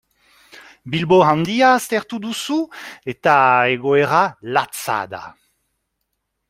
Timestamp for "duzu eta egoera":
2.25-4.23